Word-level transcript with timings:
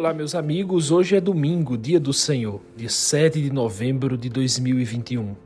Olá, 0.00 0.14
meus 0.14 0.34
amigos. 0.34 0.90
Hoje 0.90 1.16
é 1.16 1.20
domingo, 1.20 1.76
dia 1.76 2.00
do 2.00 2.10
Senhor, 2.10 2.58
dia 2.74 2.88
7 2.88 3.42
de 3.42 3.52
novembro 3.52 4.16
de 4.16 4.30
2021, 4.30 5.36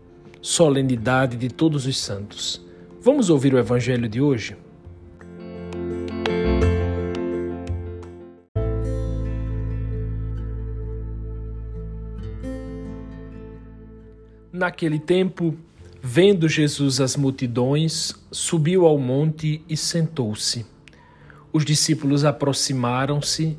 solenidade 0.40 1.36
de 1.36 1.48
Todos 1.48 1.86
os 1.86 1.98
Santos. 1.98 2.64
Vamos 3.02 3.30
ouvir 3.30 3.52
o 3.52 3.58
evangelho 3.58 4.08
de 4.08 4.20
hoje? 4.20 4.56
Naquele 14.52 15.00
tempo, 15.00 15.56
vendo 16.00 16.48
Jesus 16.48 17.00
as 17.00 17.16
multidões, 17.16 18.14
subiu 18.30 18.86
ao 18.86 18.98
monte 18.98 19.64
e 19.68 19.76
sentou-se. 19.76 20.64
Os 21.52 21.64
discípulos 21.64 22.24
aproximaram-se 22.24 23.58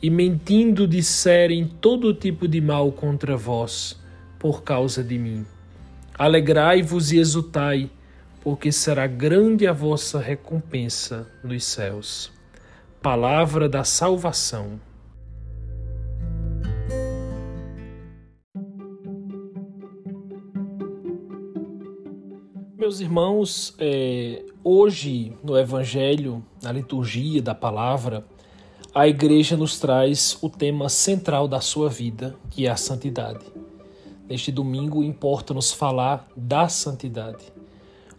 e 0.00 0.08
mentindo 0.08 0.86
disserem 0.86 1.66
todo 1.66 2.14
tipo 2.14 2.46
de 2.46 2.60
mal 2.60 2.92
contra 2.92 3.36
vós, 3.36 4.00
por 4.38 4.62
causa 4.62 5.02
de 5.02 5.18
mim. 5.18 5.44
Alegrai-vos 6.16 7.12
e 7.12 7.18
exultai, 7.18 7.90
porque 8.40 8.70
será 8.70 9.06
grande 9.06 9.66
a 9.66 9.72
vossa 9.72 10.20
recompensa 10.20 11.26
nos 11.42 11.64
céus. 11.64 12.32
Palavra 13.02 13.68
da 13.68 13.84
salvação. 13.84 14.80
Meus 22.76 23.00
irmãos, 23.00 23.74
é, 23.78 24.44
hoje 24.64 25.32
no 25.44 25.58
Evangelho, 25.58 26.44
na 26.62 26.72
liturgia 26.72 27.42
da 27.42 27.54
palavra, 27.54 28.24
a 28.94 29.06
igreja 29.06 29.56
nos 29.56 29.78
traz 29.78 30.38
o 30.40 30.48
tema 30.48 30.88
central 30.88 31.46
da 31.46 31.60
sua 31.60 31.88
vida, 31.88 32.34
que 32.50 32.66
é 32.66 32.70
a 32.70 32.76
santidade. 32.76 33.44
Neste 34.28 34.50
domingo, 34.50 35.04
importa-nos 35.04 35.72
falar 35.72 36.26
da 36.34 36.68
santidade. 36.68 37.52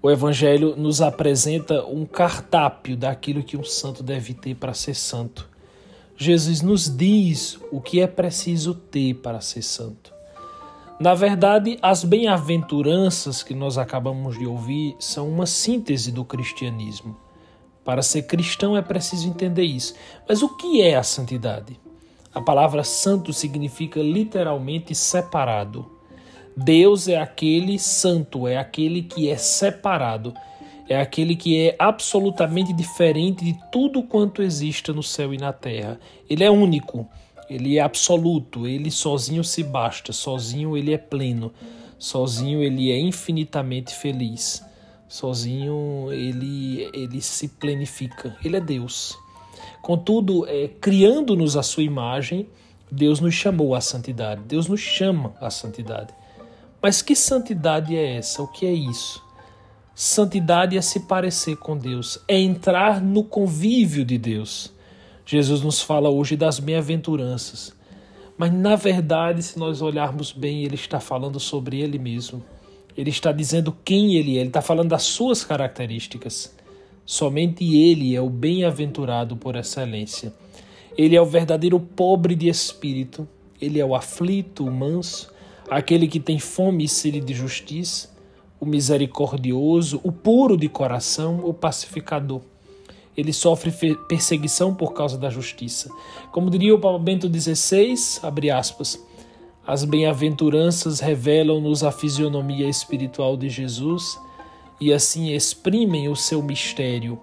O 0.01 0.09
Evangelho 0.09 0.75
nos 0.77 1.01
apresenta 1.01 1.83
um 1.85 2.05
cardápio 2.05 2.95
daquilo 2.95 3.43
que 3.43 3.57
um 3.57 3.63
santo 3.63 4.01
deve 4.03 4.33
ter 4.33 4.55
para 4.55 4.73
ser 4.73 4.93
santo. 4.93 5.49
Jesus 6.15 6.61
nos 6.61 6.89
diz 6.89 7.59
o 7.71 7.81
que 7.81 7.99
é 7.99 8.07
preciso 8.07 8.73
ter 8.73 9.15
para 9.15 9.41
ser 9.41 9.61
santo. 9.61 10.13
Na 10.99 11.15
verdade, 11.15 11.79
as 11.81 12.03
bem-aventuranças 12.03 13.41
que 13.41 13.55
nós 13.55 13.77
acabamos 13.77 14.37
de 14.37 14.45
ouvir 14.45 14.95
são 14.99 15.29
uma 15.29 15.45
síntese 15.45 16.11
do 16.11 16.23
cristianismo. 16.23 17.17
Para 17.83 18.01
ser 18.01 18.23
cristão 18.23 18.75
é 18.75 18.81
preciso 18.81 19.27
entender 19.27 19.63
isso. 19.63 19.95
Mas 20.27 20.41
o 20.41 20.55
que 20.57 20.81
é 20.81 20.95
a 20.95 21.03
santidade? 21.03 21.79
A 22.33 22.41
palavra 22.41 22.83
santo 22.83 23.33
significa 23.33 24.01
literalmente 24.01 24.93
separado. 24.93 25.89
Deus 26.55 27.07
é 27.07 27.17
aquele 27.17 27.79
santo, 27.79 28.47
é 28.47 28.57
aquele 28.57 29.01
que 29.01 29.29
é 29.29 29.37
separado, 29.37 30.33
é 30.87 30.99
aquele 30.99 31.35
que 31.35 31.57
é 31.57 31.75
absolutamente 31.79 32.73
diferente 32.73 33.43
de 33.43 33.57
tudo 33.71 34.03
quanto 34.03 34.43
existe 34.43 34.91
no 34.91 35.01
céu 35.01 35.33
e 35.33 35.37
na 35.37 35.53
terra. 35.53 35.99
Ele 36.29 36.43
é 36.43 36.51
único, 36.51 37.07
ele 37.49 37.77
é 37.77 37.81
absoluto, 37.81 38.67
ele 38.67 38.91
sozinho 38.91 39.43
se 39.43 39.63
basta, 39.63 40.11
sozinho 40.11 40.77
ele 40.77 40.93
é 40.93 40.97
pleno, 40.97 41.51
sozinho 41.97 42.61
ele 42.61 42.91
é 42.91 42.99
infinitamente 42.99 43.95
feliz 43.95 44.68
sozinho 45.09 46.07
ele, 46.13 46.89
ele 46.93 47.19
se 47.19 47.47
plenifica. 47.47 48.37
Ele 48.45 48.55
é 48.55 48.61
Deus. 48.61 49.17
Contudo, 49.81 50.47
é, 50.47 50.69
criando-nos 50.79 51.57
a 51.57 51.63
sua 51.63 51.83
imagem, 51.83 52.47
Deus 52.91 53.19
nos 53.19 53.33
chamou 53.33 53.75
à 53.75 53.81
santidade. 53.81 54.41
Deus 54.45 54.67
nos 54.67 54.79
chama 54.79 55.33
à 55.41 55.49
santidade. 55.49 56.13
Mas 56.81 57.01
que 57.01 57.15
santidade 57.15 57.97
é 57.97 58.15
essa? 58.15 58.41
O 58.41 58.47
que 58.47 58.65
é 58.65 58.71
isso? 58.71 59.21
Santidade 59.93 60.77
é 60.77 60.81
se 60.81 61.01
parecer 61.01 61.57
com 61.57 61.77
Deus, 61.77 62.19
é 62.25 62.39
entrar 62.39 63.01
no 63.01 63.21
convívio 63.21 64.05
de 64.05 64.17
Deus. 64.17 64.71
Jesus 65.25 65.61
nos 65.61 65.81
fala 65.81 66.09
hoje 66.09 66.37
das 66.37 66.57
bem-aventuranças. 66.57 67.75
Mas 68.37 68.53
na 68.53 68.77
verdade, 68.77 69.43
se 69.43 69.59
nós 69.59 69.81
olharmos 69.81 70.31
bem, 70.31 70.63
ele 70.63 70.75
está 70.75 71.01
falando 71.01 71.37
sobre 71.37 71.81
ele 71.81 71.99
mesmo. 71.99 72.41
Ele 72.99 73.11
está 73.11 73.31
dizendo 73.31 73.73
quem 73.85 74.15
ele 74.15 74.35
é, 74.35 74.41
ele 74.41 74.49
está 74.49 74.61
falando 74.61 74.89
das 74.89 75.03
suas 75.03 75.45
características. 75.45 76.53
Somente 77.05 77.63
ele 77.63 78.13
é 78.13 78.19
o 78.19 78.29
bem-aventurado 78.29 79.37
por 79.37 79.55
excelência. 79.55 80.33
Ele 80.97 81.15
é 81.15 81.21
o 81.21 81.25
verdadeiro 81.25 81.79
pobre 81.79 82.35
de 82.35 82.49
espírito, 82.49 83.25
ele 83.61 83.79
é 83.79 83.85
o 83.85 83.95
aflito, 83.95 84.65
o 84.65 84.69
manso, 84.69 85.31
aquele 85.69 86.09
que 86.09 86.19
tem 86.19 86.39
fome 86.39 86.83
e 86.83 86.89
sede 86.89 87.21
de 87.21 87.33
justiça, 87.33 88.09
o 88.59 88.65
misericordioso, 88.65 90.01
o 90.03 90.11
puro 90.11 90.57
de 90.57 90.67
coração, 90.67 91.39
o 91.45 91.53
pacificador. 91.53 92.41
Ele 93.15 93.31
sofre 93.31 93.71
perseguição 94.09 94.75
por 94.75 94.91
causa 94.91 95.17
da 95.17 95.29
justiça. 95.29 95.89
Como 96.33 96.49
diria 96.49 96.75
o 96.75 96.79
Papa 96.79 96.99
Bento 96.99 97.29
XVI, 97.33 97.95
abre 98.21 98.51
aspas, 98.51 99.01
as 99.69 99.85
bem-aventuranças 99.85 100.99
revelam-nos 100.99 101.83
a 101.83 101.91
fisionomia 101.91 102.67
espiritual 102.67 103.37
de 103.37 103.49
Jesus 103.49 104.19
e 104.81 104.91
assim 104.91 105.31
exprimem 105.31 106.09
o 106.09 106.15
seu 106.15 106.41
mistério, 106.41 107.19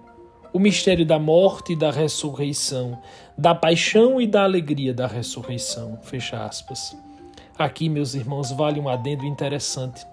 o 0.53 0.57
mistério 0.57 1.05
da 1.05 1.19
morte 1.19 1.73
e 1.73 1.75
da 1.75 1.91
ressurreição, 1.91 3.01
da 3.37 3.53
paixão 3.53 4.21
e 4.21 4.25
da 4.25 4.43
alegria 4.43 4.93
da 4.93 5.07
ressurreição. 5.07 5.99
Fecha 6.03 6.41
aspas. 6.41 6.95
Aqui, 7.59 7.89
meus 7.89 8.15
irmãos, 8.15 8.49
vale 8.49 8.79
um 8.79 8.87
adendo 8.87 9.25
interessante, 9.25 10.07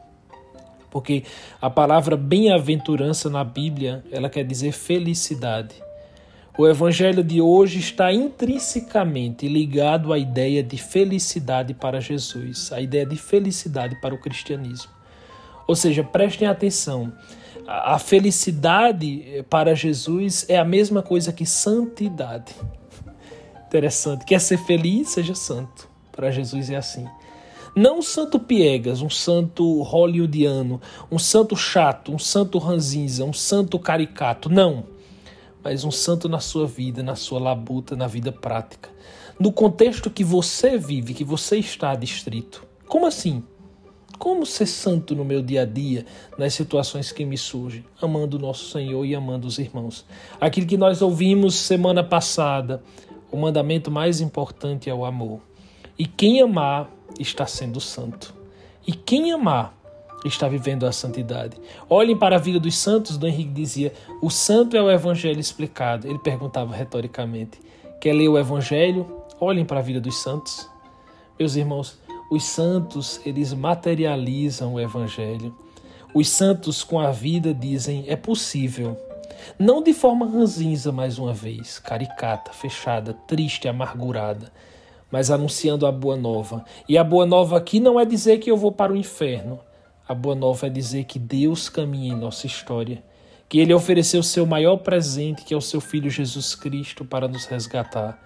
porque 0.90 1.22
a 1.62 1.70
palavra 1.70 2.16
bem-aventurança 2.16 3.30
na 3.30 3.44
Bíblia, 3.44 4.04
ela 4.10 4.28
quer 4.28 4.42
dizer 4.42 4.72
felicidade. 4.72 5.83
O 6.56 6.68
evangelho 6.68 7.24
de 7.24 7.40
hoje 7.40 7.80
está 7.80 8.12
intrinsecamente 8.12 9.48
ligado 9.48 10.12
à 10.12 10.18
ideia 10.18 10.62
de 10.62 10.78
felicidade 10.78 11.74
para 11.74 12.00
Jesus, 12.00 12.70
à 12.72 12.80
ideia 12.80 13.04
de 13.04 13.16
felicidade 13.16 14.00
para 14.00 14.14
o 14.14 14.20
cristianismo. 14.20 14.92
Ou 15.66 15.74
seja, 15.74 16.04
prestem 16.04 16.46
atenção, 16.46 17.12
a 17.66 17.98
felicidade 17.98 19.44
para 19.50 19.74
Jesus 19.74 20.46
é 20.48 20.56
a 20.56 20.64
mesma 20.64 21.02
coisa 21.02 21.32
que 21.32 21.44
santidade. 21.44 22.54
Interessante. 23.66 24.24
Quer 24.24 24.40
ser 24.40 24.58
feliz? 24.58 25.08
Seja 25.08 25.34
santo. 25.34 25.88
Para 26.12 26.30
Jesus 26.30 26.70
é 26.70 26.76
assim. 26.76 27.04
Não 27.74 27.98
um 27.98 28.02
santo 28.02 28.38
piegas, 28.38 29.02
um 29.02 29.10
santo 29.10 29.82
hollywoodiano, 29.82 30.80
um 31.10 31.18
santo 31.18 31.56
chato, 31.56 32.12
um 32.12 32.18
santo 32.18 32.58
ranzinza, 32.58 33.24
um 33.24 33.32
santo 33.32 33.76
caricato. 33.76 34.48
Não 34.48 34.93
mas 35.64 35.82
um 35.82 35.90
santo 35.90 36.28
na 36.28 36.38
sua 36.38 36.66
vida, 36.66 37.02
na 37.02 37.16
sua 37.16 37.40
labuta, 37.40 37.96
na 37.96 38.06
vida 38.06 38.30
prática. 38.30 38.90
No 39.40 39.50
contexto 39.50 40.10
que 40.10 40.22
você 40.22 40.76
vive, 40.76 41.14
que 41.14 41.24
você 41.24 41.56
está 41.56 41.94
distrito. 41.94 42.64
Como 42.86 43.06
assim? 43.06 43.42
Como 44.18 44.44
ser 44.44 44.66
santo 44.66 45.16
no 45.16 45.24
meu 45.24 45.42
dia 45.42 45.62
a 45.62 45.64
dia, 45.64 46.04
nas 46.38 46.54
situações 46.54 47.10
que 47.10 47.24
me 47.24 47.36
surgem, 47.36 47.84
amando 48.00 48.36
o 48.36 48.40
nosso 48.40 48.70
Senhor 48.70 49.04
e 49.04 49.14
amando 49.14 49.48
os 49.48 49.58
irmãos? 49.58 50.04
Aquilo 50.40 50.66
que 50.66 50.76
nós 50.76 51.02
ouvimos 51.02 51.54
semana 51.54 52.04
passada, 52.04 52.82
o 53.32 53.36
mandamento 53.36 53.90
mais 53.90 54.20
importante 54.20 54.88
é 54.88 54.94
o 54.94 55.04
amor. 55.04 55.40
E 55.98 56.06
quem 56.06 56.40
amar 56.40 56.90
está 57.18 57.46
sendo 57.46 57.80
santo. 57.80 58.34
E 58.86 58.92
quem 58.92 59.32
amar 59.32 59.76
está 60.24 60.48
vivendo 60.48 60.86
a 60.86 60.92
santidade. 60.92 61.56
Olhem 61.88 62.16
para 62.16 62.36
a 62.36 62.38
vida 62.38 62.58
dos 62.58 62.76
santos, 62.76 63.18
Dom 63.18 63.26
Henrique 63.26 63.50
dizia: 63.50 63.92
o 64.22 64.30
santo 64.30 64.76
é 64.76 64.82
o 64.82 64.90
evangelho 64.90 65.38
explicado. 65.38 66.08
Ele 66.08 66.18
perguntava 66.18 66.74
retoricamente: 66.74 67.60
quer 68.00 68.14
ler 68.14 68.28
o 68.28 68.38
evangelho? 68.38 69.06
Olhem 69.40 69.64
para 69.64 69.80
a 69.80 69.82
vida 69.82 70.00
dos 70.00 70.16
santos. 70.16 70.68
Meus 71.38 71.56
irmãos, 71.56 71.98
os 72.30 72.44
santos, 72.44 73.20
eles 73.26 73.52
materializam 73.52 74.74
o 74.74 74.80
evangelho. 74.80 75.54
Os 76.14 76.28
santos 76.28 76.82
com 76.82 76.98
a 76.98 77.10
vida 77.10 77.52
dizem: 77.52 78.04
é 78.06 78.16
possível. 78.16 78.96
Não 79.58 79.82
de 79.82 79.92
forma 79.92 80.26
ranzinza, 80.26 80.90
mais 80.90 81.18
uma 81.18 81.32
vez, 81.32 81.78
caricata, 81.78 82.52
fechada, 82.52 83.12
triste, 83.26 83.68
amargurada, 83.68 84.50
mas 85.10 85.30
anunciando 85.30 85.86
a 85.86 85.92
boa 85.92 86.16
nova. 86.16 86.64
E 86.88 86.96
a 86.96 87.04
boa 87.04 87.26
nova 87.26 87.58
aqui 87.58 87.78
não 87.78 88.00
é 88.00 88.04
dizer 88.04 88.38
que 88.38 88.50
eu 88.50 88.56
vou 88.56 88.72
para 88.72 88.92
o 88.92 88.96
inferno. 88.96 89.60
A 90.06 90.14
boa 90.14 90.34
nova 90.34 90.66
é 90.66 90.70
dizer 90.70 91.04
que 91.04 91.18
Deus 91.18 91.70
caminha 91.70 92.12
em 92.12 92.16
nossa 92.16 92.46
história, 92.46 93.02
que 93.48 93.58
Ele 93.58 93.72
ofereceu 93.72 94.20
o 94.20 94.24
seu 94.24 94.44
maior 94.44 94.76
presente, 94.76 95.44
que 95.44 95.54
é 95.54 95.56
o 95.56 95.62
seu 95.62 95.80
Filho 95.80 96.10
Jesus 96.10 96.54
Cristo, 96.54 97.06
para 97.06 97.26
nos 97.26 97.46
resgatar. 97.46 98.22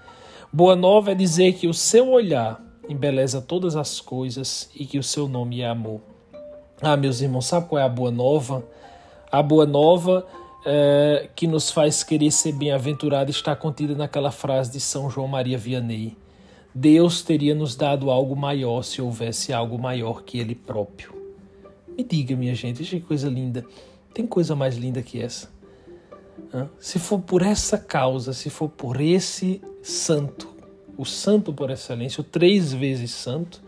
Boa 0.52 0.74
nova 0.74 1.12
é 1.12 1.14
dizer 1.14 1.52
que 1.52 1.68
o 1.68 1.74
seu 1.74 2.10
olhar 2.10 2.60
embeleza 2.88 3.40
todas 3.40 3.76
as 3.76 4.00
coisas 4.00 4.68
e 4.74 4.86
que 4.86 4.98
o 4.98 5.02
seu 5.04 5.28
nome 5.28 5.60
é 5.60 5.68
amor. 5.68 6.00
Ah, 6.82 6.96
meus 6.96 7.20
irmãos, 7.20 7.46
sabe 7.46 7.68
qual 7.68 7.80
é 7.80 7.84
a 7.84 7.88
boa 7.88 8.10
nova? 8.10 8.64
A 9.30 9.40
boa 9.40 9.66
nova 9.66 10.26
é, 10.66 11.28
que 11.36 11.46
nos 11.46 11.70
faz 11.70 12.02
querer 12.02 12.32
ser 12.32 12.52
bem-aventurado 12.52 13.30
está 13.30 13.54
contida 13.54 13.94
naquela 13.94 14.32
frase 14.32 14.72
de 14.72 14.80
São 14.80 15.08
João 15.08 15.28
Maria 15.28 15.58
Vianney. 15.58 16.16
Deus 16.74 17.22
teria 17.22 17.54
nos 17.54 17.76
dado 17.76 18.10
algo 18.10 18.34
maior 18.34 18.82
se 18.82 19.00
houvesse 19.00 19.52
algo 19.52 19.78
maior 19.78 20.22
que 20.22 20.38
Ele 20.38 20.54
próprio. 20.54 21.17
Me 21.98 22.04
diga, 22.04 22.36
minha 22.36 22.54
gente, 22.54 22.84
que 22.84 23.00
coisa 23.00 23.28
linda. 23.28 23.66
Tem 24.14 24.24
coisa 24.24 24.54
mais 24.54 24.76
linda 24.76 25.02
que 25.02 25.20
essa? 25.20 25.50
Se 26.78 26.96
for 26.96 27.18
por 27.18 27.42
essa 27.42 27.76
causa, 27.76 28.32
se 28.32 28.48
for 28.48 28.68
por 28.68 29.00
esse 29.00 29.60
santo, 29.82 30.48
o 30.96 31.04
santo 31.04 31.52
por 31.52 31.70
excelência, 31.70 32.20
o 32.20 32.24
três 32.24 32.72
vezes 32.72 33.10
santo, 33.10 33.60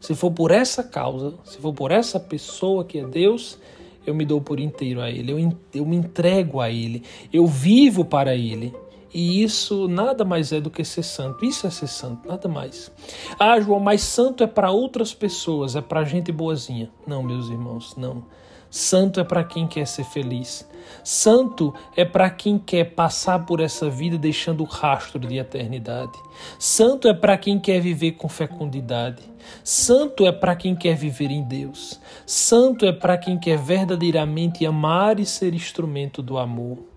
se 0.00 0.16
for 0.16 0.32
por 0.32 0.50
essa 0.50 0.82
causa, 0.82 1.34
se 1.44 1.58
for 1.58 1.72
por 1.72 1.92
essa 1.92 2.18
pessoa 2.18 2.84
que 2.84 2.98
é 2.98 3.06
Deus, 3.06 3.56
eu 4.04 4.14
me 4.14 4.24
dou 4.24 4.40
por 4.40 4.58
inteiro 4.58 5.00
a 5.00 5.08
Ele, 5.08 5.30
eu, 5.30 5.56
eu 5.72 5.86
me 5.86 5.94
entrego 5.94 6.60
a 6.60 6.68
Ele, 6.68 7.04
eu 7.32 7.46
vivo 7.46 8.04
para 8.04 8.34
Ele. 8.34 8.74
E 9.18 9.42
isso 9.42 9.88
nada 9.88 10.26
mais 10.26 10.52
é 10.52 10.60
do 10.60 10.68
que 10.68 10.84
ser 10.84 11.02
santo. 11.02 11.42
Isso 11.42 11.66
é 11.66 11.70
ser 11.70 11.86
santo, 11.86 12.28
nada 12.28 12.46
mais. 12.50 12.92
Ah, 13.38 13.58
João, 13.58 13.80
mas 13.80 14.02
santo 14.02 14.44
é 14.44 14.46
para 14.46 14.70
outras 14.70 15.14
pessoas, 15.14 15.74
é 15.74 15.80
para 15.80 16.04
gente 16.04 16.30
boazinha. 16.30 16.90
Não, 17.06 17.22
meus 17.22 17.48
irmãos, 17.48 17.96
não. 17.96 18.24
Santo 18.68 19.18
é 19.18 19.24
para 19.24 19.42
quem 19.42 19.66
quer 19.66 19.86
ser 19.86 20.04
feliz. 20.04 20.68
Santo 21.02 21.72
é 21.96 22.04
para 22.04 22.28
quem 22.28 22.58
quer 22.58 22.94
passar 22.94 23.46
por 23.46 23.60
essa 23.60 23.88
vida 23.88 24.18
deixando 24.18 24.64
rastro 24.64 25.18
de 25.18 25.38
eternidade. 25.38 26.12
Santo 26.58 27.08
é 27.08 27.14
para 27.14 27.38
quem 27.38 27.58
quer 27.58 27.80
viver 27.80 28.12
com 28.12 28.28
fecundidade. 28.28 29.22
Santo 29.64 30.26
é 30.26 30.32
para 30.32 30.54
quem 30.54 30.76
quer 30.76 30.94
viver 30.94 31.30
em 31.30 31.42
Deus. 31.42 31.98
Santo 32.26 32.84
é 32.84 32.92
para 32.92 33.16
quem 33.16 33.38
quer 33.38 33.56
verdadeiramente 33.56 34.66
amar 34.66 35.18
e 35.18 35.24
ser 35.24 35.54
instrumento 35.54 36.20
do 36.20 36.36
amor. 36.36 36.95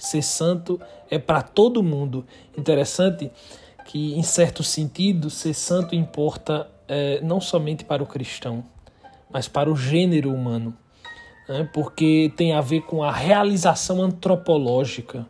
Ser 0.00 0.22
santo 0.22 0.80
é 1.10 1.18
para 1.18 1.42
todo 1.42 1.82
mundo. 1.82 2.24
Interessante 2.56 3.30
que, 3.84 4.14
em 4.14 4.22
certo 4.22 4.62
sentido, 4.62 5.28
ser 5.28 5.52
santo 5.52 5.94
importa 5.94 6.66
é, 6.88 7.20
não 7.20 7.38
somente 7.38 7.84
para 7.84 8.02
o 8.02 8.06
cristão, 8.06 8.64
mas 9.30 9.46
para 9.46 9.70
o 9.70 9.76
gênero 9.76 10.32
humano, 10.32 10.74
né? 11.46 11.68
porque 11.74 12.32
tem 12.34 12.54
a 12.54 12.62
ver 12.62 12.80
com 12.80 13.02
a 13.02 13.12
realização 13.12 14.00
antropológica. 14.00 15.26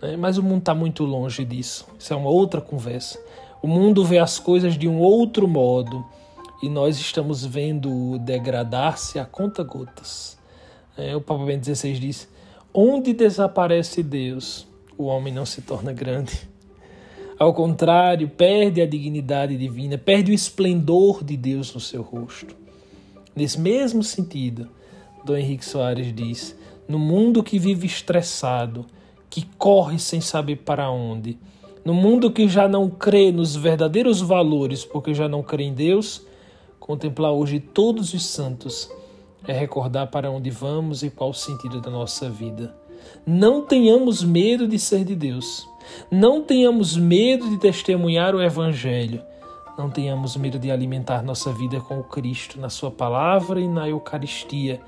Né? 0.00 0.16
Mas 0.16 0.38
o 0.38 0.42
mundo 0.42 0.60
está 0.60 0.74
muito 0.74 1.04
longe 1.04 1.44
disso. 1.44 1.86
Isso 1.98 2.14
é 2.14 2.16
uma 2.16 2.30
outra 2.30 2.62
conversa. 2.62 3.22
O 3.60 3.66
mundo 3.66 4.06
vê 4.06 4.18
as 4.18 4.38
coisas 4.38 4.78
de 4.78 4.88
um 4.88 4.98
outro 5.00 5.46
modo 5.46 6.02
e 6.62 6.68
nós 6.70 6.98
estamos 6.98 7.44
vendo 7.44 8.18
degradar-se 8.20 9.18
a 9.18 9.26
conta 9.26 9.62
gotas. 9.62 10.38
É, 10.96 11.14
o 11.14 11.20
Papa 11.20 11.44
Bento 11.44 11.66
XVI 11.66 11.92
diz 11.98 12.28
Onde 12.80 13.12
desaparece 13.12 14.04
Deus, 14.04 14.64
o 14.96 15.06
homem 15.06 15.34
não 15.34 15.44
se 15.44 15.60
torna 15.60 15.92
grande. 15.92 16.48
Ao 17.36 17.52
contrário, 17.52 18.28
perde 18.28 18.80
a 18.80 18.86
dignidade 18.86 19.56
divina, 19.56 19.98
perde 19.98 20.30
o 20.30 20.34
esplendor 20.34 21.24
de 21.24 21.36
Deus 21.36 21.74
no 21.74 21.80
seu 21.80 22.02
rosto. 22.02 22.54
Nesse 23.34 23.58
mesmo 23.58 24.04
sentido, 24.04 24.68
Dom 25.24 25.36
Henrique 25.36 25.64
Soares 25.64 26.14
diz: 26.14 26.56
no 26.86 27.00
mundo 27.00 27.42
que 27.42 27.58
vive 27.58 27.84
estressado, 27.84 28.86
que 29.28 29.44
corre 29.58 29.98
sem 29.98 30.20
saber 30.20 30.58
para 30.58 30.88
onde, 30.88 31.36
no 31.84 31.92
mundo 31.92 32.30
que 32.30 32.48
já 32.48 32.68
não 32.68 32.88
crê 32.88 33.32
nos 33.32 33.56
verdadeiros 33.56 34.20
valores 34.20 34.84
porque 34.84 35.12
já 35.12 35.28
não 35.28 35.42
crê 35.42 35.64
em 35.64 35.74
Deus, 35.74 36.22
contemplar 36.78 37.32
hoje 37.32 37.58
todos 37.58 38.14
os 38.14 38.24
santos 38.24 38.88
é 39.46 39.52
recordar 39.52 40.08
para 40.08 40.30
onde 40.30 40.50
vamos 40.50 41.02
e 41.02 41.10
qual 41.10 41.30
o 41.30 41.34
sentido 41.34 41.80
da 41.80 41.90
nossa 41.90 42.28
vida. 42.28 42.74
Não 43.26 43.62
tenhamos 43.62 44.22
medo 44.22 44.66
de 44.66 44.78
ser 44.78 45.04
de 45.04 45.14
Deus. 45.14 45.68
Não 46.10 46.42
tenhamos 46.42 46.96
medo 46.96 47.48
de 47.48 47.58
testemunhar 47.58 48.34
o 48.34 48.42
Evangelho. 48.42 49.22
Não 49.78 49.88
tenhamos 49.90 50.36
medo 50.36 50.58
de 50.58 50.70
alimentar 50.70 51.22
nossa 51.22 51.52
vida 51.52 51.80
com 51.80 52.00
o 52.00 52.04
Cristo 52.04 52.60
na 52.60 52.68
Sua 52.68 52.90
palavra 52.90 53.60
e 53.60 53.68
na 53.68 53.88
Eucaristia, 53.88 54.80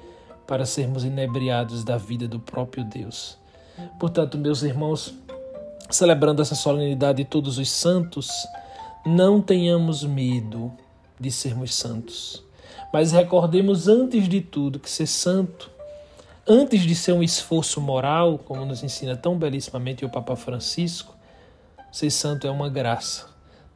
para 0.46 0.66
sermos 0.66 1.04
inebriados 1.04 1.84
da 1.84 1.96
vida 1.96 2.26
do 2.26 2.40
próprio 2.40 2.82
Deus. 2.82 3.38
Portanto, 4.00 4.36
meus 4.36 4.62
irmãos, 4.62 5.14
celebrando 5.88 6.42
essa 6.42 6.56
solenidade 6.56 7.18
de 7.18 7.24
todos 7.24 7.56
os 7.56 7.70
santos, 7.70 8.28
não 9.06 9.40
tenhamos 9.40 10.02
medo 10.02 10.72
de 11.18 11.30
sermos 11.30 11.72
santos. 11.74 12.42
Mas 12.92 13.12
recordemos 13.12 13.88
antes 13.88 14.28
de 14.28 14.40
tudo 14.40 14.78
que 14.78 14.90
ser 14.90 15.06
santo, 15.06 15.70
antes 16.46 16.82
de 16.82 16.94
ser 16.94 17.12
um 17.12 17.22
esforço 17.22 17.80
moral, 17.80 18.38
como 18.38 18.64
nos 18.64 18.82
ensina 18.82 19.16
tão 19.16 19.38
belíssimamente 19.38 20.04
o 20.04 20.08
Papa 20.08 20.34
Francisco, 20.34 21.14
ser 21.92 22.10
santo 22.10 22.46
é 22.46 22.50
uma 22.50 22.68
graça. 22.68 23.28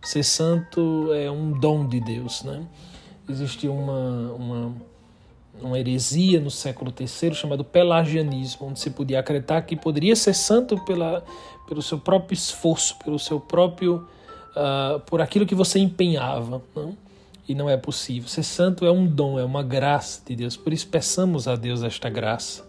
Ser 0.02 0.22
santo 0.22 1.12
é 1.14 1.30
um 1.30 1.52
dom 1.52 1.86
de 1.86 2.00
Deus, 2.00 2.42
né? 2.42 2.66
Existe 3.28 3.66
uma, 3.68 4.32
uma, 4.32 4.74
uma 5.60 5.78
heresia 5.78 6.40
no 6.40 6.50
século 6.50 6.92
III 6.92 7.34
chamado 7.34 7.64
pelagianismo, 7.64 8.66
onde 8.66 8.80
se 8.80 8.90
podia 8.90 9.20
acreditar 9.20 9.62
que 9.62 9.76
poderia 9.76 10.14
ser 10.14 10.34
santo 10.34 10.78
pela, 10.84 11.24
pelo 11.66 11.80
seu 11.80 11.98
próprio 11.98 12.34
esforço, 12.34 12.96
pelo 12.98 13.18
seu 13.18 13.40
próprio 13.40 14.06
uh, 14.54 15.00
por 15.00 15.20
aquilo 15.20 15.46
que 15.46 15.54
você 15.54 15.78
empenhava. 15.78 16.62
Não? 16.74 16.96
E 17.48 17.54
não 17.54 17.68
é 17.68 17.76
possível. 17.76 18.28
Ser 18.28 18.42
santo 18.42 18.86
é 18.86 18.90
um 18.90 19.06
dom, 19.06 19.38
é 19.38 19.44
uma 19.44 19.62
graça 19.62 20.22
de 20.26 20.36
Deus. 20.36 20.56
Por 20.56 20.72
isso, 20.72 20.88
peçamos 20.88 21.46
a 21.46 21.56
Deus 21.56 21.82
esta 21.82 22.08
graça. 22.08 22.68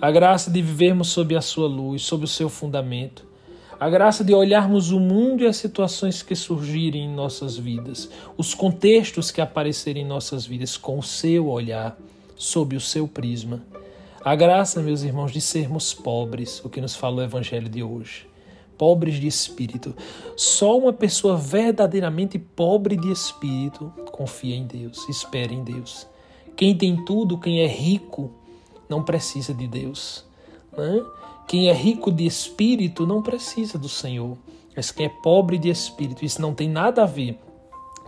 A 0.00 0.10
graça 0.10 0.50
de 0.50 0.62
vivermos 0.62 1.08
sob 1.08 1.36
a 1.36 1.40
sua 1.40 1.68
luz, 1.68 2.02
sob 2.02 2.24
o 2.24 2.28
seu 2.28 2.48
fundamento. 2.48 3.26
A 3.78 3.88
graça 3.88 4.22
de 4.22 4.34
olharmos 4.34 4.90
o 4.90 5.00
mundo 5.00 5.42
e 5.42 5.46
as 5.46 5.56
situações 5.56 6.22
que 6.22 6.34
surgirem 6.34 7.04
em 7.04 7.14
nossas 7.14 7.56
vidas, 7.56 8.10
os 8.36 8.52
contextos 8.52 9.30
que 9.30 9.40
aparecerem 9.40 10.02
em 10.02 10.06
nossas 10.06 10.44
vidas 10.44 10.76
com 10.76 10.98
o 10.98 11.02
seu 11.02 11.48
olhar, 11.48 11.96
sob 12.36 12.76
o 12.76 12.80
seu 12.80 13.08
prisma. 13.08 13.62
A 14.22 14.34
graça, 14.34 14.82
meus 14.82 15.02
irmãos, 15.02 15.32
de 15.32 15.40
sermos 15.40 15.94
pobres, 15.94 16.62
o 16.62 16.68
que 16.68 16.80
nos 16.80 16.94
fala 16.94 17.22
o 17.22 17.22
Evangelho 17.22 17.70
de 17.70 17.82
hoje 17.82 18.29
pobres 18.80 19.20
de 19.20 19.26
espírito. 19.26 19.94
Só 20.34 20.78
uma 20.78 20.90
pessoa 20.90 21.36
verdadeiramente 21.36 22.38
pobre 22.38 22.96
de 22.96 23.12
espírito 23.12 23.92
confia 24.10 24.56
em 24.56 24.66
Deus, 24.66 25.06
espera 25.06 25.52
em 25.52 25.62
Deus. 25.62 26.06
Quem 26.56 26.74
tem 26.74 27.04
tudo, 27.04 27.36
quem 27.36 27.60
é 27.60 27.66
rico, 27.66 28.30
não 28.88 29.02
precisa 29.02 29.52
de 29.52 29.66
Deus. 29.66 30.24
Né? 30.74 31.04
Quem 31.46 31.68
é 31.68 31.74
rico 31.74 32.10
de 32.10 32.24
espírito 32.24 33.06
não 33.06 33.22
precisa 33.22 33.78
do 33.78 33.88
Senhor. 33.88 34.38
Mas 34.74 34.90
quem 34.90 35.04
é 35.04 35.10
pobre 35.22 35.58
de 35.58 35.68
espírito, 35.68 36.24
isso 36.24 36.40
não 36.40 36.54
tem 36.54 36.66
nada 36.66 37.02
a 37.02 37.06
ver 37.06 37.38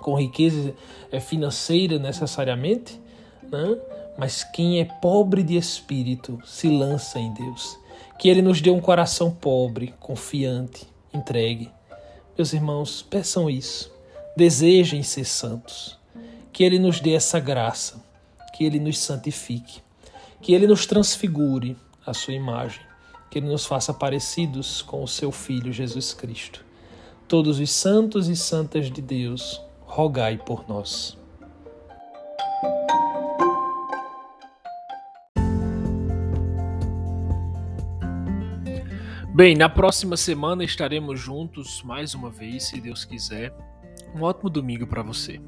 com 0.00 0.14
riqueza 0.14 0.74
é, 1.10 1.20
financeira 1.20 1.98
necessariamente, 1.98 2.98
né? 3.42 3.78
mas 4.16 4.42
quem 4.42 4.80
é 4.80 4.86
pobre 4.86 5.42
de 5.42 5.54
espírito 5.54 6.38
se 6.46 6.70
lança 6.70 7.20
em 7.20 7.30
Deus 7.34 7.81
que 8.18 8.28
Ele 8.28 8.42
nos 8.42 8.60
dê 8.60 8.70
um 8.70 8.80
coração 8.80 9.30
pobre, 9.30 9.94
confiante, 9.98 10.86
entregue. 11.12 11.70
Meus 12.36 12.52
irmãos, 12.52 13.02
peçam 13.02 13.50
isso. 13.50 13.92
Desejem 14.36 15.02
ser 15.02 15.24
santos. 15.24 15.98
Que 16.52 16.64
Ele 16.64 16.78
nos 16.78 17.00
dê 17.00 17.14
essa 17.14 17.40
graça. 17.40 18.02
Que 18.54 18.64
Ele 18.64 18.78
nos 18.78 18.98
santifique. 18.98 19.80
Que 20.40 20.54
Ele 20.54 20.66
nos 20.66 20.86
transfigure 20.86 21.76
a 22.06 22.14
sua 22.14 22.34
imagem. 22.34 22.80
Que 23.30 23.38
Ele 23.38 23.48
nos 23.48 23.66
faça 23.66 23.92
parecidos 23.92 24.82
com 24.82 25.02
o 25.02 25.08
seu 25.08 25.32
Filho 25.32 25.72
Jesus 25.72 26.14
Cristo. 26.14 26.64
Todos 27.26 27.58
os 27.58 27.70
santos 27.70 28.28
e 28.28 28.36
santas 28.36 28.90
de 28.90 29.00
Deus, 29.00 29.60
rogai 29.86 30.36
por 30.36 30.68
nós. 30.68 31.16
Bem, 39.34 39.56
na 39.56 39.66
próxima 39.66 40.14
semana 40.14 40.62
estaremos 40.62 41.18
juntos 41.18 41.82
mais 41.82 42.14
uma 42.14 42.28
vez, 42.28 42.64
se 42.64 42.78
Deus 42.78 43.02
quiser. 43.02 43.50
Um 44.14 44.20
ótimo 44.20 44.50
domingo 44.50 44.86
para 44.86 45.02
você. 45.02 45.40